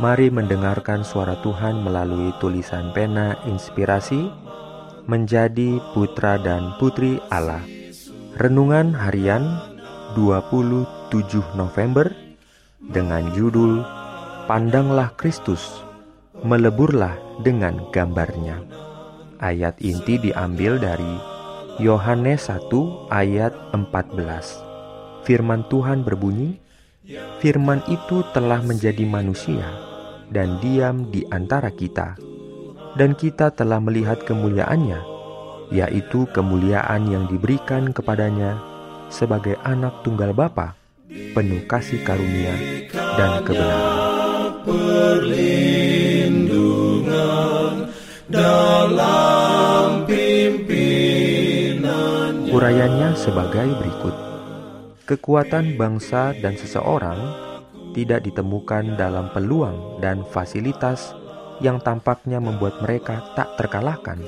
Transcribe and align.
Mari 0.00 0.32
mendengarkan 0.32 1.04
suara 1.04 1.36
Tuhan 1.44 1.84
melalui 1.84 2.32
tulisan 2.40 2.96
pena 2.96 3.36
inspirasi 3.44 4.32
menjadi 5.04 5.82
putra 5.92 6.40
dan 6.40 6.72
putri 6.80 7.20
Allah. 7.28 7.60
Renungan 8.40 8.96
harian 8.96 9.60
27 10.16 11.12
November 11.58 12.08
dengan 12.80 13.28
judul 13.36 13.84
Pandanglah 14.48 15.12
Kristus, 15.20 15.84
meleburlah 16.40 17.18
dengan 17.44 17.92
gambarnya. 17.92 18.64
Ayat 19.42 19.76
inti 19.82 20.16
diambil 20.16 20.80
dari 20.80 21.14
Yohanes 21.82 22.48
1 22.48 22.70
ayat 23.12 23.52
14. 23.74 25.26
Firman 25.26 25.66
Tuhan 25.68 26.00
berbunyi, 26.06 26.61
Firman 27.42 27.82
itu 27.90 28.22
telah 28.30 28.62
menjadi 28.62 29.02
manusia 29.02 29.66
dan 30.30 30.62
diam 30.62 31.10
di 31.10 31.26
antara 31.34 31.74
kita, 31.74 32.14
dan 32.94 33.18
kita 33.18 33.50
telah 33.50 33.82
melihat 33.82 34.22
kemuliaannya, 34.22 35.02
yaitu 35.74 36.30
kemuliaan 36.30 37.10
yang 37.10 37.26
diberikan 37.26 37.90
kepadanya 37.90 38.62
sebagai 39.10 39.58
anak 39.66 40.06
tunggal 40.06 40.30
Bapa, 40.30 40.78
penuh 41.10 41.66
kasih 41.66 42.06
karunia 42.06 42.54
dan 43.18 43.42
kebenaran. 43.42 43.98
Sebagai 53.12 53.70
berikut. 53.78 54.21
Kekuatan 55.02 55.74
bangsa 55.74 56.30
dan 56.38 56.54
seseorang 56.54 57.18
tidak 57.90 58.22
ditemukan 58.22 58.94
dalam 58.94 59.34
peluang 59.34 59.98
dan 59.98 60.22
fasilitas 60.22 61.10
yang 61.58 61.82
tampaknya 61.82 62.38
membuat 62.38 62.78
mereka 62.78 63.34
tak 63.34 63.50
terkalahkan. 63.58 64.22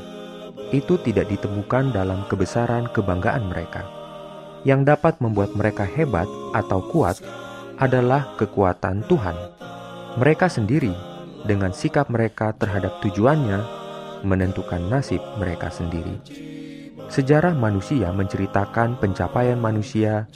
Itu 0.74 0.98
tidak 0.98 1.30
ditemukan 1.30 1.94
dalam 1.94 2.26
kebesaran 2.26 2.90
kebanggaan 2.90 3.46
mereka. 3.46 3.86
Yang 4.66 4.98
dapat 4.98 5.22
membuat 5.22 5.54
mereka 5.54 5.86
hebat 5.86 6.26
atau 6.50 6.82
kuat 6.90 7.22
adalah 7.78 8.34
kekuatan 8.34 9.06
Tuhan. 9.06 9.36
Mereka 10.18 10.50
sendiri, 10.50 10.90
dengan 11.46 11.70
sikap 11.70 12.10
mereka 12.10 12.50
terhadap 12.50 12.98
tujuannya, 12.98 13.62
menentukan 14.26 14.82
nasib 14.90 15.22
mereka 15.38 15.70
sendiri. 15.70 16.18
Sejarah 17.14 17.54
manusia 17.54 18.10
menceritakan 18.10 18.98
pencapaian 18.98 19.54
manusia 19.54 20.26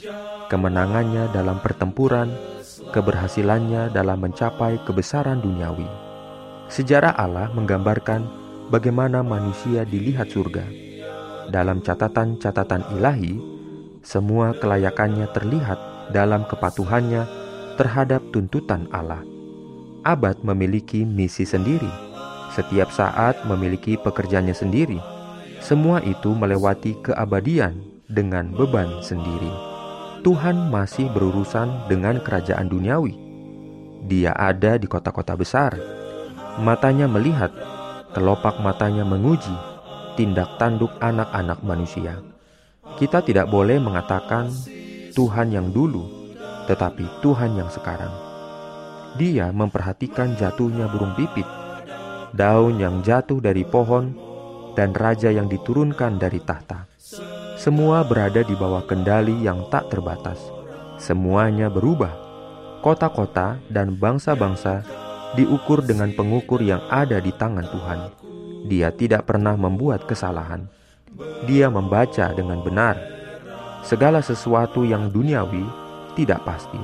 kemenangannya 0.47 1.27
dalam 1.35 1.59
pertempuran, 1.59 2.31
keberhasilannya 2.95 3.91
dalam 3.91 4.23
mencapai 4.23 4.79
kebesaran 4.87 5.43
duniawi. 5.43 5.83
Sejarah 6.71 7.19
Allah 7.19 7.51
menggambarkan 7.51 8.23
bagaimana 8.71 9.19
manusia 9.27 9.83
dilihat 9.83 10.31
surga. 10.31 10.63
Dalam 11.51 11.83
catatan-catatan 11.83 12.95
ilahi, 12.95 13.35
semua 13.99 14.55
kelayakannya 14.55 15.27
terlihat 15.35 15.79
dalam 16.15 16.47
kepatuhannya 16.47 17.27
terhadap 17.75 18.23
tuntutan 18.31 18.87
Allah. 18.95 19.19
Abad 20.07 20.47
memiliki 20.47 21.03
misi 21.03 21.43
sendiri, 21.43 21.91
setiap 22.55 22.87
saat 22.95 23.35
memiliki 23.43 23.99
pekerjaannya 23.99 24.55
sendiri. 24.55 25.18
Semua 25.59 25.99
itu 26.01 26.31
melewati 26.31 26.95
keabadian 27.03 27.79
dengan 28.07 28.49
beban 28.55 29.03
sendiri. 29.03 29.51
Tuhan 30.23 30.71
masih 30.71 31.07
berurusan 31.11 31.87
dengan 31.87 32.19
kerajaan 32.19 32.67
duniawi. 32.67 33.15
Dia 34.07 34.35
ada 34.35 34.75
di 34.79 34.87
kota-kota 34.87 35.35
besar. 35.35 35.75
Matanya 36.59 37.07
melihat, 37.07 37.51
kelopak 38.11 38.59
matanya 38.59 39.07
menguji 39.07 39.53
tindak 40.19 40.59
tanduk 40.59 40.91
anak-anak 40.99 41.63
manusia. 41.63 42.19
Kita 42.99 43.23
tidak 43.23 43.47
boleh 43.47 43.79
mengatakan 43.79 44.51
Tuhan 45.15 45.55
yang 45.55 45.71
dulu, 45.71 46.35
tetapi 46.67 47.23
Tuhan 47.23 47.55
yang 47.55 47.71
sekarang. 47.71 48.11
Dia 49.15 49.55
memperhatikan 49.55 50.35
jatuhnya 50.35 50.91
burung 50.91 51.15
pipit, 51.15 51.47
daun 52.35 52.83
yang 52.83 52.99
jatuh 52.99 53.39
dari 53.39 53.63
pohon, 53.63 54.11
dan 54.79 54.95
raja 54.95 55.27
yang 55.27 55.51
diturunkan 55.51 56.15
dari 56.15 56.39
tahta. 56.39 56.87
Semua 57.59 58.07
berada 58.07 58.39
di 58.39 58.55
bawah 58.55 58.87
kendali 58.87 59.35
yang 59.43 59.67
tak 59.67 59.91
terbatas. 59.91 60.39
Semuanya 60.95 61.67
berubah. 61.67 62.15
Kota-kota 62.79 63.59
dan 63.67 63.99
bangsa-bangsa 63.99 64.87
diukur 65.35 65.83
dengan 65.83 66.15
pengukur 66.15 66.63
yang 66.63 66.79
ada 66.87 67.19
di 67.19 67.35
tangan 67.35 67.67
Tuhan. 67.67 67.99
Dia 68.71 68.95
tidak 68.95 69.27
pernah 69.27 69.59
membuat 69.59 70.07
kesalahan. 70.07 70.63
Dia 71.43 71.67
membaca 71.67 72.31
dengan 72.31 72.63
benar. 72.63 72.95
Segala 73.83 74.23
sesuatu 74.23 74.87
yang 74.87 75.11
duniawi 75.11 75.67
tidak 76.15 76.39
pasti, 76.47 76.79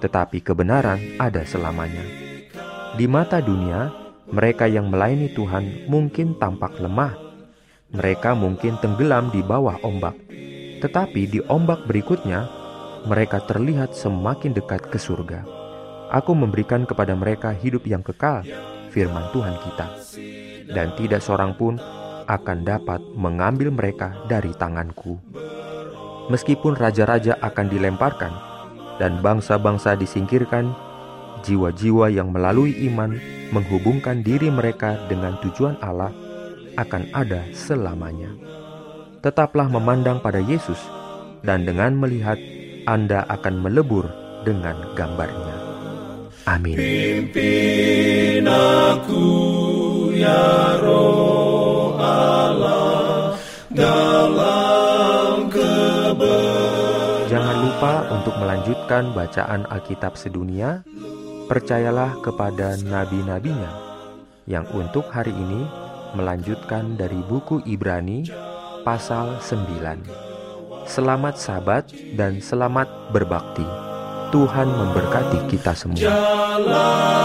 tetapi 0.00 0.40
kebenaran 0.40 1.20
ada 1.20 1.44
selamanya. 1.44 2.04
Di 2.96 3.04
mata 3.04 3.44
dunia, 3.44 3.99
mereka 4.30 4.70
yang 4.70 4.88
melayani 4.88 5.30
Tuhan 5.34 5.90
mungkin 5.90 6.38
tampak 6.38 6.78
lemah 6.78 7.30
mereka 7.90 8.38
mungkin 8.38 8.78
tenggelam 8.78 9.34
di 9.34 9.42
bawah 9.42 9.82
ombak, 9.82 10.14
tetapi 10.78 11.26
di 11.26 11.42
ombak 11.50 11.90
berikutnya 11.90 12.46
mereka 13.10 13.42
terlihat 13.42 13.98
semakin 13.98 14.54
dekat 14.54 14.86
ke 14.86 14.94
surga. 14.94 15.42
Aku 16.14 16.34
memberikan 16.38 16.86
kepada 16.86 17.18
mereka 17.18 17.50
hidup 17.50 17.86
yang 17.90 18.02
kekal, 18.06 18.46
firman 18.94 19.26
Tuhan 19.34 19.58
kita, 19.58 19.86
dan 20.70 20.94
tidak 20.94 21.18
seorang 21.22 21.54
pun 21.58 21.82
akan 22.30 22.58
dapat 22.62 23.02
mengambil 23.18 23.74
mereka 23.74 24.14
dari 24.30 24.54
tanganku. 24.54 25.18
Meskipun 26.30 26.78
raja-raja 26.78 27.42
akan 27.42 27.66
dilemparkan 27.66 28.30
dan 29.02 29.18
bangsa-bangsa 29.18 29.98
disingkirkan, 29.98 30.70
jiwa-jiwa 31.42 32.12
yang 32.12 32.32
melalui 32.32 32.74
iman 32.90 33.16
menghubungkan 33.50 34.22
diri 34.22 34.48
mereka 34.48 34.96
dengan 35.10 35.36
tujuan 35.42 35.76
Allah 35.82 36.12
akan 36.78 37.10
ada 37.12 37.44
selamanya. 37.52 38.30
Tetaplah 39.20 39.68
memandang 39.68 40.24
pada 40.24 40.40
Yesus, 40.40 40.80
dan 41.44 41.68
dengan 41.68 41.96
melihat 41.96 42.40
Anda 42.88 43.28
akan 43.28 43.60
melebur 43.60 44.08
dengan 44.48 44.96
gambarnya. 44.96 45.56
Amin. 46.48 46.76
Pimpin 46.76 48.48
aku 48.48 49.28
ya 50.16 50.80
roh 50.80 52.00
Allah 52.00 53.36
dalam 53.68 54.50
Jangan 57.30 57.56
lupa 57.62 57.94
untuk 58.10 58.34
melanjutkan 58.42 59.14
bacaan 59.14 59.62
Alkitab 59.70 60.18
sedunia. 60.18 60.82
Percayalah 61.50 62.22
kepada 62.22 62.78
nabi-nabinya 62.78 63.74
yang 64.46 64.70
untuk 64.70 65.10
hari 65.10 65.34
ini 65.34 65.66
melanjutkan 66.14 66.94
dari 66.94 67.18
buku 67.26 67.66
Ibrani 67.66 68.30
pasal 68.86 69.42
9. 69.42 70.86
Selamat 70.86 71.42
sabat 71.42 71.90
dan 72.14 72.38
selamat 72.38 73.10
berbakti. 73.10 73.66
Tuhan 74.30 74.70
memberkati 74.70 75.50
kita 75.50 75.74
semua. 75.74 75.98
Jalan. 75.98 77.18